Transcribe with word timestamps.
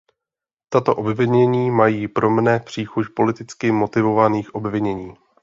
Tato 0.69 0.95
obvinění 0.95 1.71
mají 1.71 2.07
pro 2.07 2.29
mne 2.29 2.59
příchuť 2.59 3.05
politicky 3.15 3.71
motivovaných 3.71 4.55
obvinění. 4.55 5.17